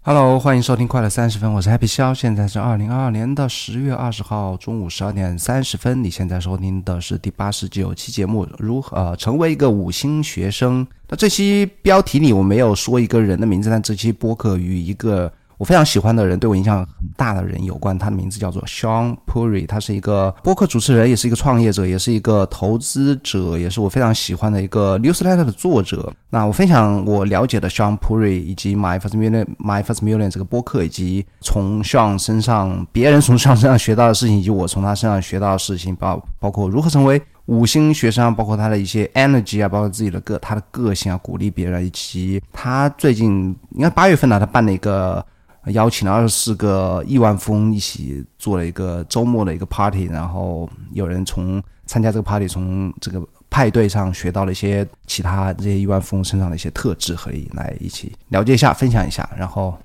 [0.00, 6.02] Hello，欢迎收听快乐三十分，我是 Happy 肖，现在是二零二二年的十月二十号中午十二点三十分。
[6.02, 10.86] 你现在收听的是第八十九期节目，如何、成为一个五星学生？
[11.08, 17.98] 那这期标题里我没有说一个人的名字，但这期播客与一个我非常喜欢的人，对我影响很大的人有关。
[17.98, 26.12] 他的名字叫做 Sean Puri，他是一个播客主持人，也是一个创业者，也是一个投资者，也是我非常喜欢的一个 newsletter 的作者。
[26.30, 45.26] 那我分享我了解的 Sean Puri 以及 My First Million、My First Million 这个播客，以及从 Sean 身上别人从 Sean 身上学到的事情，以及我从他身上学到的事情，包包括如何成为五星学生，包括他的一些 energy 啊，包括自己的个他的个性啊，鼓励别人，以及他最近应该八月份呢，他办了一个。
[45.66, 59.28] 邀请了二十四个亿万富翁一起做了一个周末的一个 party，然后有人从参加这个 party，从这个派对上学到了一些其他这些亿万富翁身上的一些特质，可以来一起了解一下，分享一下。
[59.36, 59.76] 然后，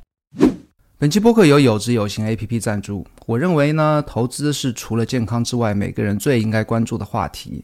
[0.97, 3.05] 本期播客由有知有行 APP 赞助。
[3.25, 7.63] 我认为呢，投资是除了健康之外，每个人最应该关注的话题。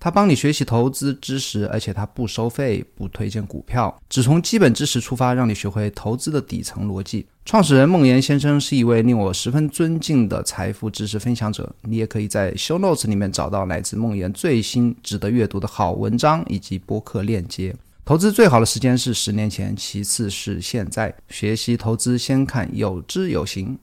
[0.00, 7.26] 它帮你学习投资知识，而且它不收费，不推荐股票，只从基本知识出发，让你学会投资的底层逻辑。
[7.44, 11.70] 创始人孟岩先生是一位令我十分尊敬的财富知识分享者。
[11.82, 17.76] 你也可以在 Show Notes 里面找到来自孟岩最新值得阅读的好文章以及播客链接。
[18.06, 21.14] 投资最好的时间是十年前，其次是现在。
[21.28, 23.78] 学习投资先看有知有行。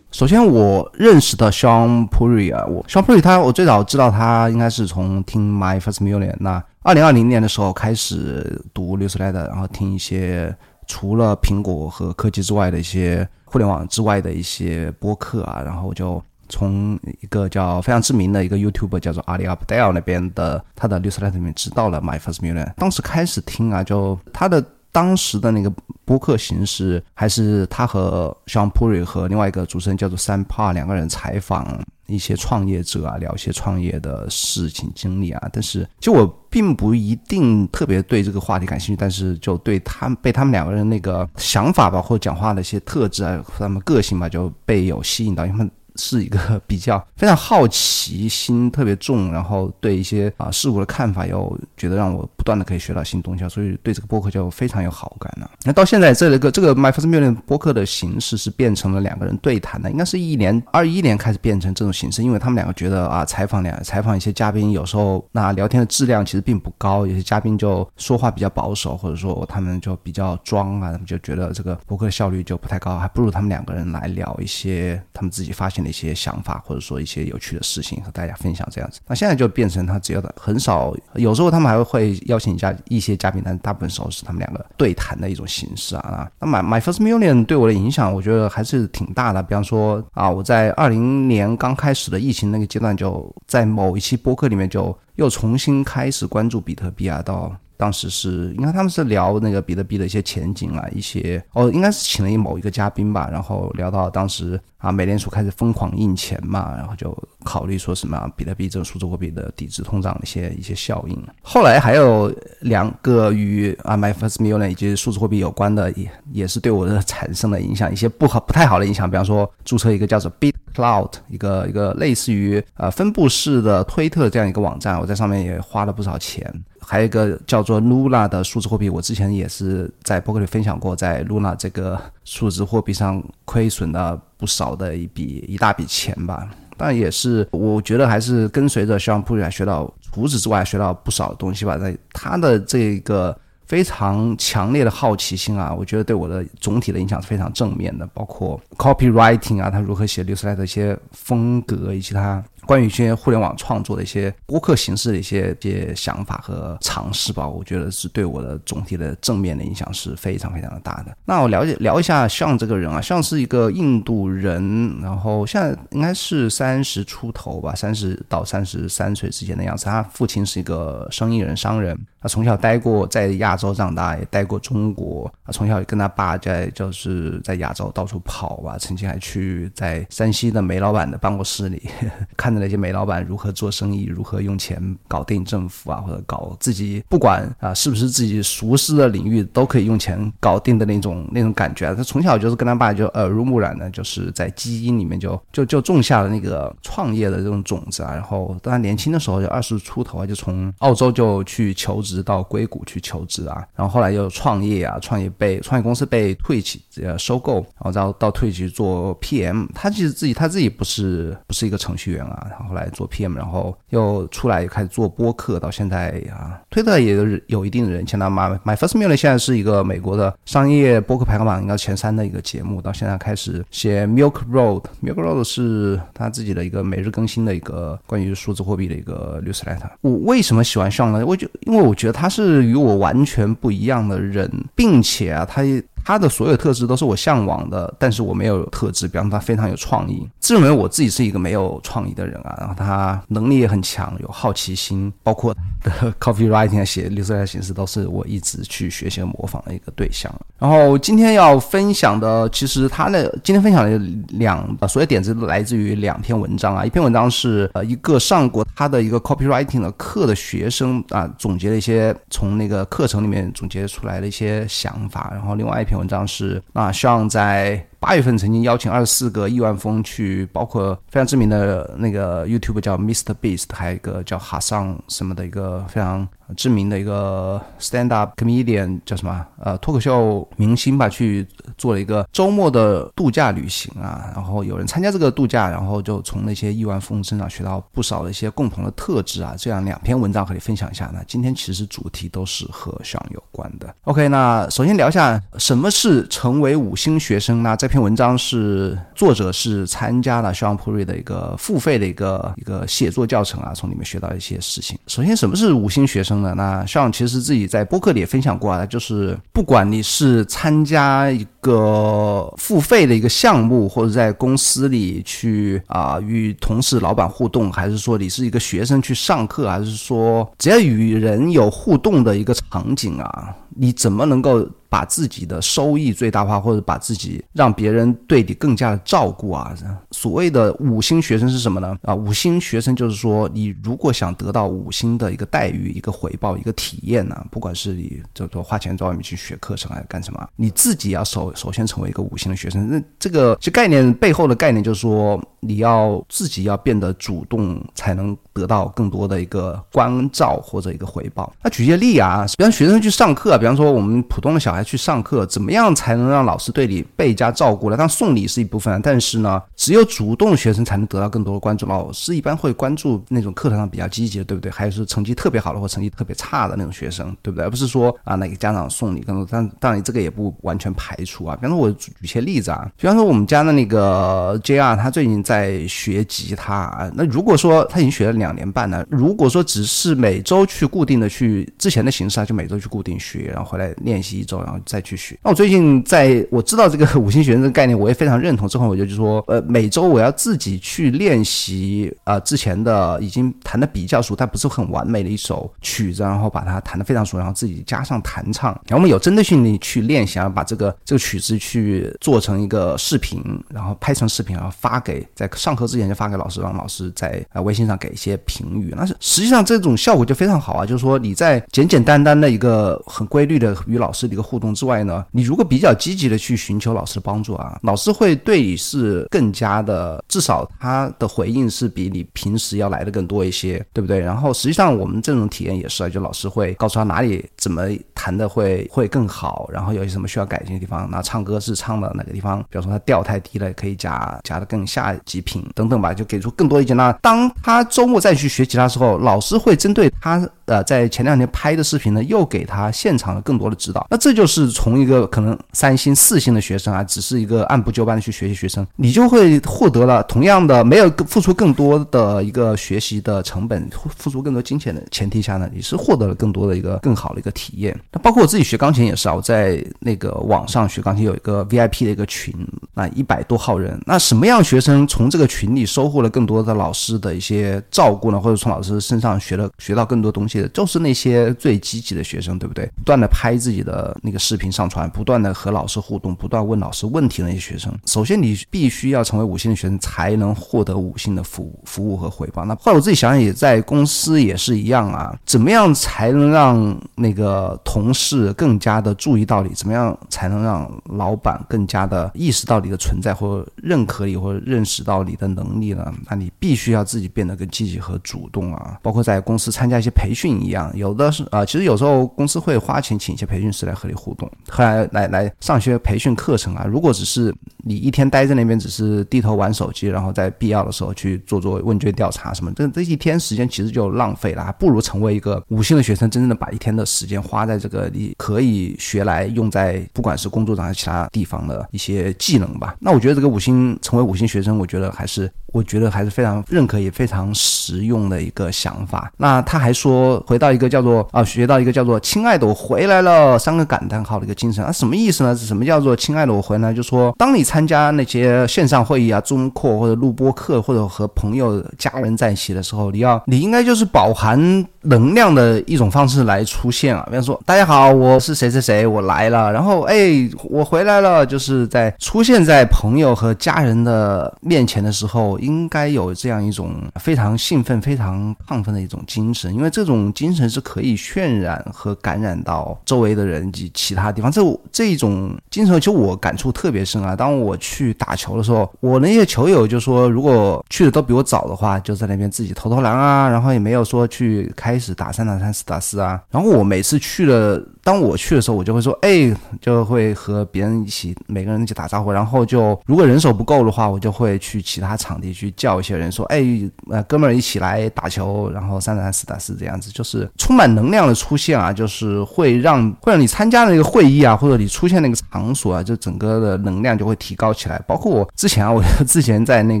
[0.12, 6.34] 首先，我认识的 Sean Puri 啊，我 Sean Puri 他，我最早知道他应该是从听 My First Million。
[6.40, 10.54] 那二零二零年的时候开始读 newsletter，然后听一些
[10.88, 22.72] 除了苹果和科技之外的一些互联网之外的一些播客啊，然后就从一个叫非常知名的一个 YouTuber 叫做 Ali Abdaal 那边的他的 newsletter 里面知道了 My First Million。
[22.74, 24.64] 当时开始听啊，就他的。
[24.92, 25.72] 当时的那个
[26.04, 35.48] 播客形式，还是他和 Sean Puri 和另外一个主持人叫做 Sam Parr 两个人采访一些创业者啊，聊一些创业的事情经历啊。
[35.52, 45.70] 但是，就我并不一定特别对这个话题感兴趣，但是就对他被他们两个人那个想法吧，或者讲话的一些特质啊，他们个性吧，就被有吸引到，因为。
[46.00, 55.50] 是一个比较非常好奇心特别重，然后对一些啊事物的看法又觉得让我不断的可以学到新东西，所以对这个播客就非常有好感了。
[55.64, 75.89] 那到现在这个这个 My First Million 播客的形式是变成了两个人对谈的，应该是一年二一年开始变成这种形式，因为他们两个觉得啊采访两采访一些嘉宾，有时候那聊天的质量其实并不高，有些嘉宾就说话比较保守，或者说他们就比较装啊，他们就觉得这个播客效率就不太高，还不如他们两个人来聊一些他们自己发现的。
[75.90, 79.00] 一些想法，或者说一些有趣的事情和大家分享，这样子。
[79.06, 86.30] 那现在就变成他只有的很少，有时候他们还会邀请一下一些嘉宾，但大部分时候是他们两个对谈的一种形式啊。
[86.38, 89.42] 那 My My First Million 对我的影响，我觉得还是挺大的。
[89.42, 97.54] 比方说啊，我在二零年刚开始的疫情那个阶段，就在某一期播客里面就又重新开始关注比特币啊，到。
[97.80, 111.18] 当时是应该他们是聊那个比特币的一些前景啊，一些哦，应该是请了某一个嘉宾吧，然后聊到当时啊，美联储开始疯狂印钱嘛，然后就考虑说什么啊比特币这种数字货币的抵制通胀的一些一些效应。
[111.40, 112.30] 后来还有
[112.60, 126.52] 两个与啊 My First Million 以及数字货币有关的，也也是对我的产生了影响，一些不好不太好的影响，比方说注册一个叫做 Bit Cloud 一个一个类似于呃分布式的推特这样一个网站，我在上面也花了不少钱。
[126.80, 136.48] 还有一个叫做 Luna 的数字货币，我之前也是在博客里分享过，在 Luna 这个数字货币上亏损了不少的一笔一大笔钱吧。
[136.76, 141.76] 但也是我觉得还是跟随着肖普瑞学到，除此之外学到不少东西吧。
[141.76, 143.38] 在他的这个
[143.70, 148.04] 非常强烈的好奇心啊，我觉得对我的总体的影响是非常正面的。
[148.12, 152.42] 包括 copywriting 啊，他如何写 newsletter 的一些风格，以及他。
[152.66, 161.16] 关于一些互联网创作的一些播客形式的一些一些想法和尝试吧，我觉得是对我的总体的正面的影响是非常非常的大的。
[161.24, 169.86] 那我了解聊一下像这个人啊，像是一个印度人，然后现在应该是三十出头吧，三十到三十三岁之间的样子。
[169.86, 175.32] 他父亲是一个生意人商人，他从小待过在亚洲长大，也待过中国。
[175.44, 181.88] 他从小跟他爸在就是在亚洲到处跑吧，曾经还去在山西的煤老板的办公室里
[182.36, 182.49] 看。
[182.50, 191.94] 看着那些煤老板如何做生意，如何用钱搞定政府啊，或者搞自己不管啊是不是自己熟悉的领域都可以用钱搞定的那种那种感觉。
[191.94, 198.12] 他从小就是跟他爸就耳濡目染的，就是在基因里面就就就种下了那个创业的这种种子啊。
[198.14, 209.68] 然后当他年轻的时候就二十出头啊，就从澳洲就去求职到硅谷去求职啊，然后后来又创业啊，创业被创业公司被退起呃收购，然后到到退去做 PM。
[209.72, 218.16] 他其实自己他自己不是不是一个程序员啊，然后来做 PM，然后又出来开始做播客，到现在啊，推特也有有一定的人气。
[218.16, 229.90] 那 My My First Million 现在是一个美国的商业播客排行榜应该前三的一个节目，到现在开始写 Milk Road，Milk Road 是他自己的一个每日更新的一个关于数字货币的一个 newsletter。
[230.00, 231.24] 我为什么喜欢上呢？
[231.26, 235.62] 我就因为我觉得他是与我完全不一样的人，并且啊，他。
[236.04, 239.06] 他的所有特质都是我向往的，但是我没有特质。
[239.06, 242.56] 比方，他非常有创意，自认为我自己是一个没有创意的人啊。
[242.58, 250.32] 然后他能力也很强，有好奇心，包括的 copywriting 写绿色的形式都是我一直去学习和模仿的一个对象。
[250.58, 253.98] 然后今天要分享的，其实他的今天分享的
[254.28, 256.84] 两所有点子都来自于两篇文章啊。
[256.84, 265.89] 一篇文章是呃一个上过他的一个 copywriting 的课的学生啊总结了一些从那个课程里面总结出来的一些想法，然后另外一篇。
[265.90, 276.26] 篇文章是啊，希望在八月份曾经邀请二十四个亿万富去，包括非常知名的那个 YouTube 叫 Mr Beast，还有一个叫哈桑什么的一个非常。
[276.56, 279.46] 知名的一个 stand up comedian 叫什么？
[279.60, 281.46] 呃，脱口秀明星吧，去
[281.78, 284.32] 做了一个周末的度假旅行啊。
[284.34, 289.54] 然后有人参加这个度假，然后就从那些亿万富翁身上学到不少的一些共同的特质啊。
[289.56, 291.08] 这样两篇文章和你分享一下。
[291.14, 293.94] 那今天其实主题都是和上有关的。
[294.06, 297.62] OK，那首先聊一下什么是成为五星学生。
[297.62, 304.96] 那这篇文章是作者是参加了肖昂普瑞的一个付费的一个一个写作教程啊，从里面学到一些事情。
[305.08, 306.54] 首先，什么是五星学生呢？
[306.56, 324.64] 那肖恩其实自己在播客里也分享过啊，就是不管你是参加一个付费的一个项目，或者在公司里去啊与同事、老板互动，还是说你是一个学生去上课，还是说只要与人有互动的一个场景啊，你怎么能够？
[324.90, 329.72] 把自己的收益最大化，或者把自己让别人对你更加的照顾啊。
[330.10, 331.96] 所谓的五星学生是什么呢？
[332.02, 342.90] 啊，五星学生就是说，你如果想得到五星的一个待遇、一个回报、一个体验呢，不管是你就说花钱在外面去学课程还是干什么，你自己要首首先成为一个五星的学生。
[342.90, 351.52] 那这个这概念背后的概念就是说，你要自己要变得主动，才能得到更多的一个关照或者一个回报。
[351.62, 354.79] 那举些例啊，比方学生去上课，比方说我们普通的小孩。
[354.82, 357.96] 去上课，怎么样才能让老师对你倍加照顾呢？
[357.96, 361.86] 当然送礼是一部分，但是呢，只有主动学生才能得到更多的关注。
[361.86, 364.70] 老师一般会关注那种课堂上比较积极的，对不对？
[364.70, 367.64] 还有是成绩特别好的或成绩特别差的那种学生，对不对？
[367.64, 369.46] 而不是说啊，哪个家长送礼更多。
[369.50, 371.56] 但当然这个也不完全排除啊。
[371.56, 377.10] 比方说，我举些例子啊，比方说我们家的那个 JR，他最近在学吉他啊。
[377.14, 384.60] 那如果说他已经学了两年半了，如果说只是每周去固定的去之前的形式啊，就每周去固定学，然后回来练习一周。
[384.70, 385.36] 然后再去学。
[385.42, 388.68] 那我最近在我知道这个 五星学生这个概念，我也非常认同。
[388.68, 398.70] 之后我就就说，呃，每周我要自己去练习啊，之前的已经弹的比较熟，但不是很完美的一首曲子，然后把它弹的非常熟，然后自己加上弹唱。
[398.86, 408.94] 然后我们有针对性的去练习，然后把这个这个曲子去做成一个视频，然后拍成视频，然后发给在上课之前就发给老师，让老师在啊微信上给一些评语。
[408.96, 424.18] 那是实际上这种效果就非常好啊，就是说你在简简单单的一个很规律的与老师的一个互动之外呢，你如果比较积极的去寻求老师的帮助啊，老师会对你是更加的，至少他的回应是比你平时要来的更多一些，对不对？
[424.18, 436.96] 然后实际上我们这种体验也是啊，就老师会告诉他哪里怎么弹的会会更好，然后有些什么需要改进的地方，那唱歌是唱的哪个地方，比如说他调太低了，可以加加的更下几品等等吧，就给出更多意见。
[436.96, 444.06] 那当他周末再去学吉他的时候，老师会针对他呃在前两天拍的视频呢，又给他现场了更多的指导。
[444.08, 457.98] 那这就是从一个可能三星四星的学生啊，只是一个按部就班的去学习学生，你就会获得了同样的没有付出更多的一个学习的成本，付出更多金钱的前提下呢，你是获得了更多的一个更好的一个体验。
[458.12, 462.54] 那包括我自己学钢琴也是啊，我在那个网上学钢琴有一个 VIP 的一个群，
[462.94, 468.38] 那一百多号人，那什么样学生从这个群里收获了更多的老师的一些照顾呢？
[468.38, 472.86] 或者从老师身上学了学到更多东西就是那些最积极的学生，对不对？
[472.96, 477.92] 不断的拍自己的那个视频上传，不断的和老师互动，不断问老师问题的那些学生。
[478.06, 482.64] 首先，你必须要成为五星的学生，才能获得五星的服务服务和回报。
[482.64, 485.38] 那后来我自己想想，也在公司也是一样啊。
[485.44, 489.70] 怎么样才能让那个同事更加的注意到你？
[489.74, 496.12] 怎么样才能让老板更加的意识到你的存在，或认可你，或者认识到你的能力呢？
[496.28, 498.98] 那你必须要自己变得更积极和主动啊。
[499.02, 506.86] 包括在公司参加一些培训一样，有的是啊，其实有时候公司会花钱请一些培训师来和你互动，来来来上学培训课程啊。
[506.88, 507.54] 如果只是
[507.84, 522.96] 你一天待在那边，只是低头玩手机，然后在必要的时候去做做问卷调查什么，这这一天时间其实就浪费了，还不如成为一个五星的学生，真正的把一天的时间花在这个你可以学来用在不管是工作上还是其他地方的一些技能吧。
[522.98, 525.50] 那我觉得这个五星成为五星学生，我觉得还是。
[525.72, 529.32] 我觉得还是非常认可也非常实用的一个想法。
[529.36, 535.54] 那他还说，回到一个叫做啊，学到一个叫做“亲爱的，我回来了”三个感叹号的一个精神啊，什么意思呢？
[535.56, 536.92] 是什么叫做“亲爱的，我回来”？
[536.94, 547.22] 就说当你参加那些线上会议啊、中课或者录播课，或者和朋友、家人在一起的时候，你要你应该就是饱含能量的一种方式来出现啊。
[547.26, 555.40] 比方说，大家好，我是谁谁谁，我来了，然后哎，我回来了，就是在出现在朋友和家人的面前的时候。
[555.60, 564.50] 应该有这样一种非常兴奋、非常亢奋的一种精神，因为这种精神是可以渲染和感染到周围的人及其他地方。
[564.50, 567.36] 这这一种精神，其实我感触特别深啊。
[567.36, 576.42] 当我去打球的时候，我那些球友就说，如果去的都比我早的话，就在那边自己投投篮啊，然后也没有说去开 开始打三打三、四打四啊。
[576.50, 577.80] 然后我每次去了。
[578.10, 582.32] 当我去的时候，我就会说，哎，就会和别人一起，每个人一起打招呼。
[582.32, 586.60] 然后就如果人手不够的话，我就会去其他场地去叫一些人，说，哎，
[587.08, 597.96] 呃，哥们儿一起来打球，然后三打三、四打四这样子，就是充满能量的出现啊，就是会让会让你参加那个会议啊，或者你出现那个场所啊，就整个的能量就会提高起来。
[598.08, 600.00] 包括我之前啊，我之前在那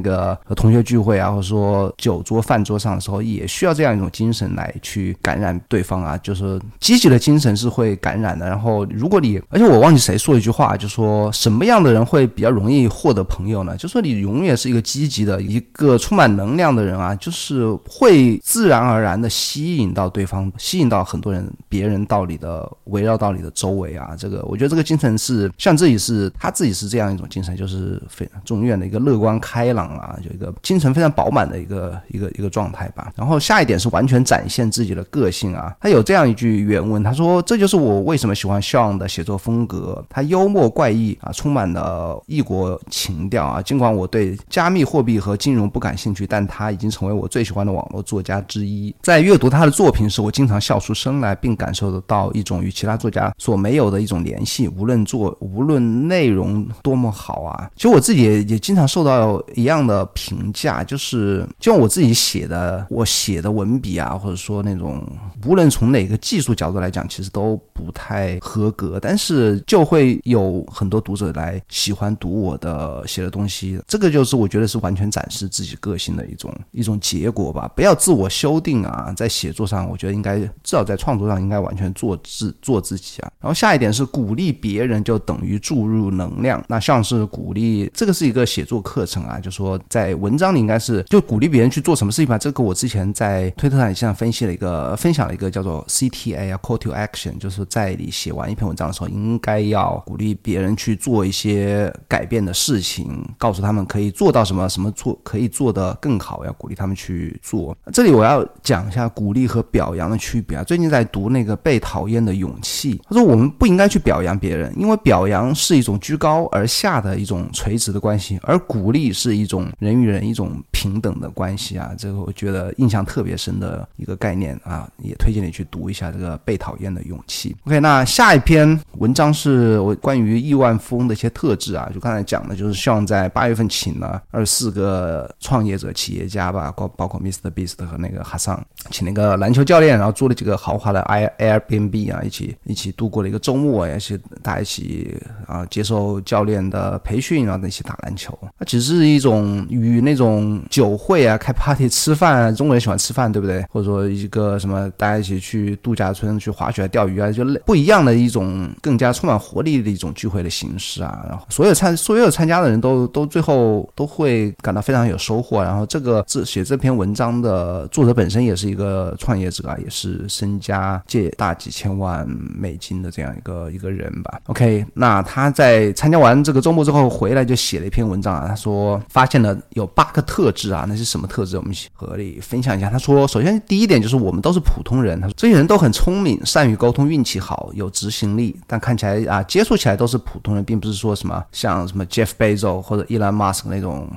[0.00, 7.96] 个同学聚会啊，或者说酒桌饭桌上的时候，也需要这样一种精神来去感染对方啊，就是积极的精神是会。
[8.00, 13.76] 感染的，然后如果你，而且我忘记谁说一句话，就说什么样的人会比较容易获得朋友呢？
[13.76, 24.14] 就说你永远是一个积极的、一个充满能量的人啊，就是会自然而然的吸引到对方，吸引到很多人、别人到你的围绕到你的周围啊。
[24.16, 33.12] 这个我觉得这个精神是像自己是他自己是这样一种精神，就是非常永远的一个乐观开朗啊，就一个精神非常饱满的一个一个一个状态吧。
[33.16, 35.74] 然后下一点是完全展现自己的个性啊。
[35.80, 40.04] 他有这样一句原文，他说：“这就是。”我为什么喜欢 Sean 的写作风格？
[40.08, 43.62] 他幽默怪异啊，充满了异国情调啊。
[43.62, 48.94] 尽管我对加密货币和金融不感兴趣，但他已经成为我最喜欢的网络作家之一。
[49.02, 54.68] 在阅读他的作品时，我经常笑出声来，并感受得到一种与其他作家所没有的一种联系。
[54.68, 65.02] 无论作，无论内容多么好啊，其实我自己也也经常受到一样的评价，就是就像我自己写的，我写的文笔啊，或者说那种，
[65.46, 67.60] 无论从哪个技术角度来讲，其实都。
[67.72, 77.70] 不太合格，但是就会有很多读者来喜欢读我的写的东西，这个就是我觉得是完全展示自己个性的一种一种结果吧。
[77.74, 83.30] 不要自我修订啊，在写作上，我觉得应该至少在创作上应该完全做自做自己啊。
[83.40, 86.62] 然后下一点是鼓励别人，就等于注入能量。
[86.68, 92.36] 那像是鼓励，这个是一个写作课程啊，就说在文章里应该是就鼓励别人去做什么事情吧。
[92.36, 97.59] 这个我之前在推特上也经常分析了一个分享了一个叫做 CTA 啊，Call to Action，就是。
[97.66, 107.76] 在你写完一篇文章的时候，应该要鼓励别人去做一些改变的事情，告诉他们可以做到什么，什么做可以做得更好，要鼓励他们去做。
[107.92, 110.64] 这里我要讲一下鼓励和表扬的区别啊。
[110.64, 121.92] 最近在读那个《被讨厌的勇气》，他说我们不应该去表扬别人，因为表扬是一种居高而下的一种垂直的关系，而鼓励是一种人与人一种平等的关系啊。
[121.98, 127.49] 这个我觉得印象特别深的一个概念啊，也推荐你去读一下这个《被讨厌的勇气》。
[127.66, 137.50] OK，那下一篇文章是我关于亿万富翁的一些特质啊，就刚才讲的，就是希望在八月份请了二十四个创业者、企业家吧，包包括 Mr.
[137.50, 145.16] Beast 和那个哈桑，请那个篮球教练，然后租了几个豪华的 Air Airbnb 啊，一起一起度过了一个周末，也是大家一起
[145.46, 148.36] 啊接受教练的培训，然后一起打篮球。
[148.58, 153.64] 那只是一种与那种酒会啊、开 party 吃饭，中国人喜欢吃饭，对不对？
[153.70, 157.60] 或者说一个什么大家一起去度假村去滑雪、钓鱼啊，就。
[157.66, 161.24] 不一样的一种更加充满活力的一种聚会的形式啊。
[161.28, 165.62] 然后所有参所有参加的人都都最后都会感到非常有收获。
[165.62, 174.40] 然后这个这写这篇文章的作者本身也是一个创业者啊，也是身家借大几千万美金的这样一个一个人吧。
[174.46, 181.56] OK，那他在参加完这个周末之后回来就写了一篇文章啊，他说发现了有八个特质啊，那是什么特质？
[181.56, 182.90] 我们和你分享一下。
[182.90, 194.08] 他说，首先第一点就是我们都是普通人，他说这些人都很聪明，善于沟通，运气好，有执行力，但看起来啊，接触起来都是普通人，并不是说什么像什么 Jeff Bezos 或者 Elon Musk 那种。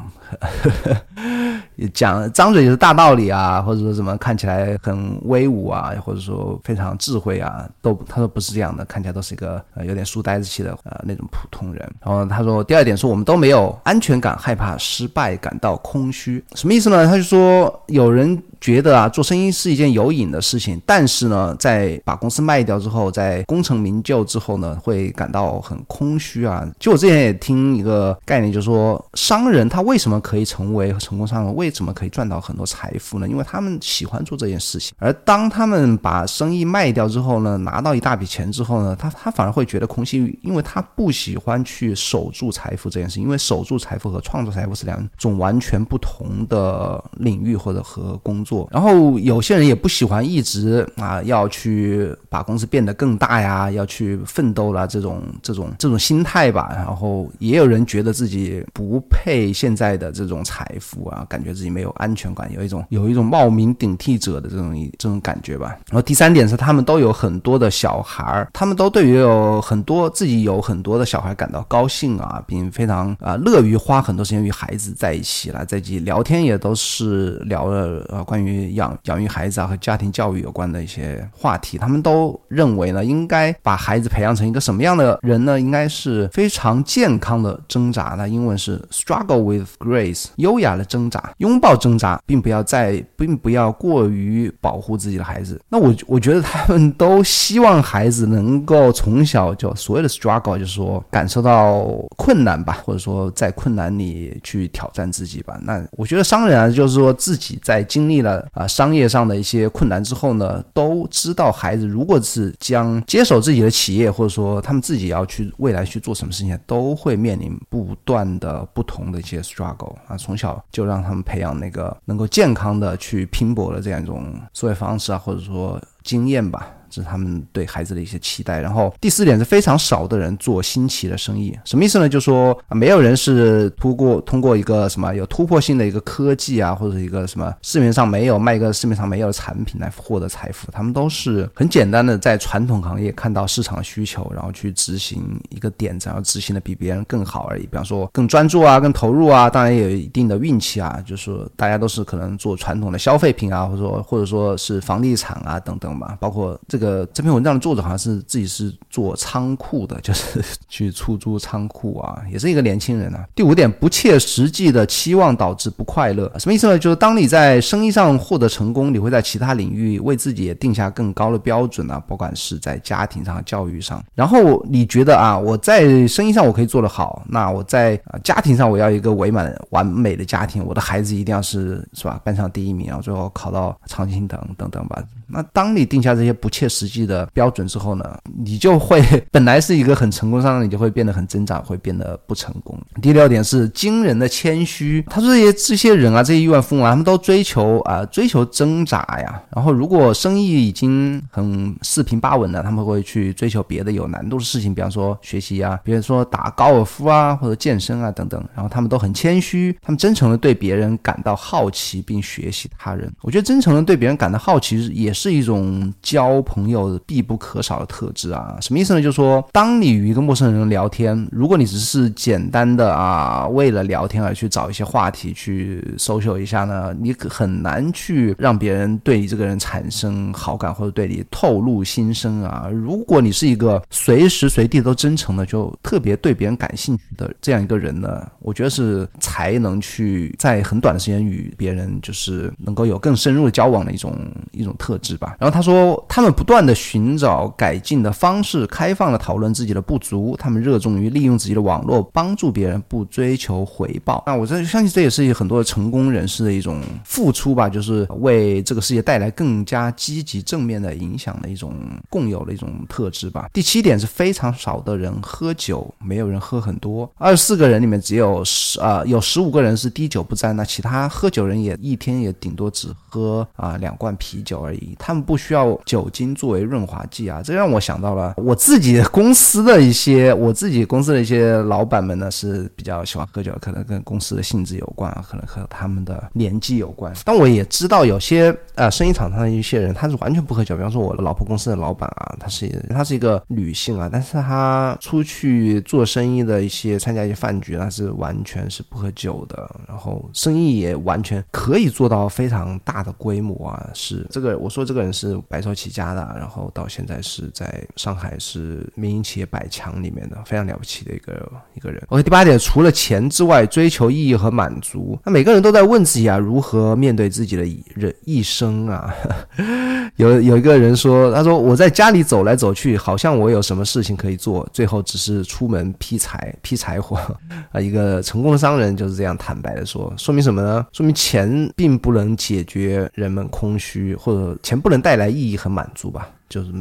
[1.94, 11.80] 讲张嘴就是大道理啊，或者说什么看起来很威武啊，或者说非常智慧啊，都他说不是这样的，看起来都是一个呃有点书呆子气的呃那种普通人。
[12.03, 17.06] 然后他说第二点说我们都没有安全感，害怕失败，感到空虚，什么意思呢？
[17.06, 18.42] 他就说有人。
[18.63, 26.65] 觉得啊，做生意是一件有瘾的事情，但是呢，在把公司卖掉之后，在功成名就之后呢，会感到很空虚啊。
[26.80, 33.25] 就我之前也听一个概念，就是说，商人他为什么可以成为成功商人，为为什么可以赚到很多财富呢？
[33.25, 34.93] 因为他们喜欢做这件事情。
[35.00, 48.67] 而当他们把生意卖掉之后呢，拿到一大笔钱之后呢，他他反而会觉得空虚，因为他不喜欢去守住财富这件事，因为守住财富和创造财富是两种完全不同的领域或者和工作。
[48.70, 56.74] 然后有些人也不喜欢一直啊要去把公司变得更大呀，要去奋斗啦这种这种这种心态吧。
[56.75, 65.77] 然后也有人觉得自己不配现在的这种财富啊，感觉自己没有安全感，有一种有一种冒名顶替者的这种这种感觉吧。
[65.89, 78.74] 然后第三点是他们都有很多的小孩儿，他们都对于有很多自己有很多的小孩感到高兴啊，并非常啊乐于花很多时间与孩子在一起了，在一起聊天也都是聊了呃关于。
[78.74, 85.60] 养养育孩子啊和家庭教育有关的一些话题，他们都认为呢，应该把孩子培养成一个什么样的人呢？
[85.60, 88.15] 应该是非常健康的挣扎。
[88.17, 95.62] 那英文是 struggle with grace，优雅的挣扎，拥抱挣扎，并不要在，并不要过于保护自己的孩子。
[95.67, 101.83] 那我我觉得他们都希望孩子能够从小就所有的 struggle，就是说感受到
[102.15, 105.59] 困难吧，或者说在困难里去挑战自己吧。
[105.63, 108.47] 那我觉得商人啊，就是说自己在经历了。
[108.53, 120.15] 啊，商业上的一些困难之后呢，都知道孩子如果是将接手自己的企业，或者说他们自己要去未来去做什么事情，都会面临不断的不同的一些 struggle 啊。
[120.15, 126.72] 从小就让他们培养那个能够健康的去拼搏的这样一种思维方式啊，或者说经验吧。
[126.94, 128.62] 这是他们对孩子的一些期待。
[128.62, 132.08] 然后第四点是非常少的人做新奇的生意，什么意思呢？
[132.08, 140.72] 就说没有人是通过通过一个什么有突破性的一个科技啊，或者一个什么市面上没有卖一个市面上没有的产品来获得财富。
[140.72, 147.64] 他们都是很简单的在传统行业看到市场需求，然后去执行一个点子，然后执行的比别人更好而已。
[147.64, 151.01] 比方说更专注啊，更投入啊，当然也有一定的运气啊。
[151.03, 156.82] 就是大家都是可能做传统的消费品啊，或者说或者说是房地产啊等等吧，包括这个。
[156.83, 163.25] 个这篇文章的作者好像是自己是做仓库的，就是 去出租仓库啊，也是一个年轻人啊。
[163.33, 166.77] 第五点，不切实际的期望导致不快乐，什么意思呢？
[166.77, 174.03] 就是当你在生意上获得成功，你会在其他领域为自己定下更高的标准啊，不管是在家庭上、教育上。
[174.13, 185.01] 然后你觉得啊，我在生意上我可以做得好，那我在家庭上我要一个美满完美的家庭，我的孩子一定要是是吧，班上第一名啊，最后考到长青藤等等吧。
[185.33, 192.79] 那当你定下这些不切实际的标准之后呢， 你就会 本来是一个很成功商人，你就会变得很挣扎，会变得不成功。
[193.01, 195.03] 第六点是惊人的谦虚。
[195.09, 199.41] 他说这些这些人啊，这些亿万富翁啊，他们都追求啊，追求挣扎呀。
[199.55, 208.43] 然后如果生意已经很四平八稳了，他们会去追求别的有难度的事情，比方说学习啊，比如说打高尔夫啊，或者健身啊等等。
[208.53, 213.11] 然后他们都很谦虚，他们真诚的对别人感到好奇，并学习他人。
[213.22, 215.23] 我觉得真诚的对别人感到好奇也是。
[215.24, 218.57] 是一种交朋友必不可少的特质啊！
[218.59, 219.01] 什么意思呢？
[219.01, 232.68] 就是说，当你与一个陌生人聊天，如果你只是简单的啊，为了聊天而去找一些话题去 social 一下呢，你很难去让别人对你这个人产生好感或者对你透露心声啊。
[232.70, 244.14] 如果你是一个随时随地都真诚的，就特别对别人感兴趣的这样一个人呢，我觉得是才能去在很短的时间与别人就是能够有更深入的交往的一种
[244.51, 245.02] 一种特质。
[245.03, 245.35] 质吧。
[245.39, 254.24] 然后他说，他们不断的寻找改进的方式，开放的讨论自己的不足，他们热衷于利用自己的网络帮助别人，不追求回报。
[254.25, 261.75] 那我这相信这也是很多成功人士的一种付出吧，就是为这个世界带来更加积极正面的影响的一种
[262.09, 263.50] 共有的一种特质吧。
[263.51, 267.11] 第七点是非常少的人喝酒，没有人喝很多。
[267.18, 274.93] 二十四个人里面只有十啊，有十五个人是滴酒不沾，那其他喝酒人也一天也顶多只喝啊两罐啤酒而已。
[274.98, 287.14] 他们不需要酒精作为润滑剂啊，这让我想到了我自己公司的一些，我自己公司的一些老板们呢是比较喜欢喝酒，可能跟公司的性质有关啊，可能和他们的年纪有关。
[287.25, 296.94] 但我也知道有些呃生意场上的一些人他是完全不喝酒，比方说我的老婆公司的老板啊，她是她是一个女性啊，但是她出去做生意的一些。
[297.03, 303.90] 参加一些饭局，那是完全是不喝酒的，然后生意也完全可以做到非常大的规模啊！
[303.94, 312.01] 是这个，我说这个人是白手起家的，然后到现在是在上海是民营企业百强里面的非常了不起的一个一个人。
[312.07, 315.19] OK，第八点，除了钱之外，追求意义和满足。
[315.25, 319.13] 那每个人都在问自己啊，如何面对自己的人一生啊？
[320.17, 326.93] 有有一个人说，他说我在家里走来走去，好像我有什么事情可以做，最后只是出门劈柴劈柴。
[327.03, 327.17] 火
[327.74, 327.81] 啊！
[327.81, 330.85] 一个成功的商人就是这样坦白的说，说明什么呢？
[330.93, 336.29] 说明钱并不能解决人们空虚，或者不能带来意义和满足吧？
[336.50, 336.72] 就是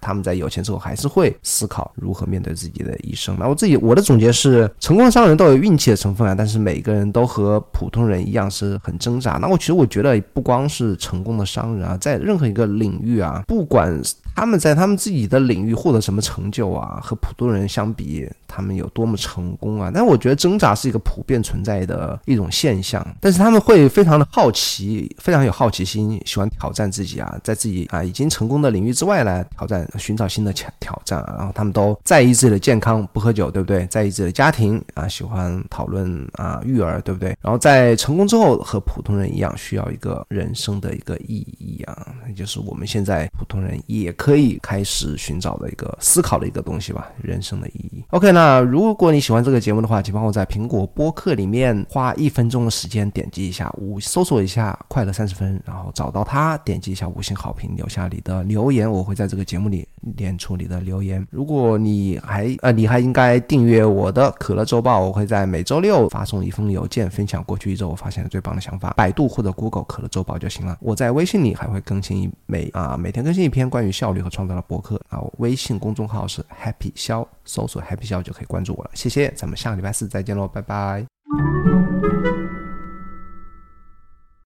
[0.00, 3.36] 他们在有钱之后还是会思考如何面对自己的一生。
[3.38, 9.32] 那我自己我的总结是：成功商人都有运气的成分啊，但是每个人都和普通人一样是很挣扎。
[9.32, 14.00] 那我其实我觉得不光是成功的商人啊，在任何一个领域啊，不管。
[14.32, 16.98] 他们在他们自己的领域获得什么成就啊？
[17.02, 19.90] 和普通人相比，他们有多么成功啊？
[19.92, 23.04] 但我觉得挣扎是一个普遍存在的一种现象。
[23.20, 31.24] 但是他们会非常的好奇，非常有好奇心，喜欢挑战自己啊，在自己啊已经成功的领域之外来挑战，寻找新的挑挑战。
[31.38, 33.86] 然后他们都在意自己的健康，不喝酒，对不对？
[33.86, 37.36] 在意自己的家庭啊，喜欢讨论啊育儿，对不对？
[37.40, 44.40] 然后在成功之后，和普通人一样，需要一个人生的一个意义啊，那就是我们现在普通人也可。
[44.40, 48.02] 以开始寻找的一个思考的一个东西吧，人生的意义。
[48.08, 59.79] OK，那如果你喜欢这个节目的话，请帮我在苹果播客里面花一分钟的时间点击一下五，搜索一下“快乐三十分”，然后找到它，点击一下五星好评，留下你的留言，我会在这个节目里
[60.16, 61.26] 念出你的留言。
[61.30, 68.94] 如果你还呃，你还应该订阅我的可乐周报，我会在每周六发送一封邮件，分享过去一周我发现的最棒的想法。
[68.96, 70.78] 百度或者 Google 可乐周报就行了。
[70.80, 74.20] 我在微信里还会更新一每啊每天更新一篇关于效率。
[74.20, 78.90] 和创造的博客啊，微信公众号是 Happy 肖，搜索 Happy 肖就可以关注我了。
[78.92, 81.69] 谢谢，咱们下个礼拜四再见喽，拜拜。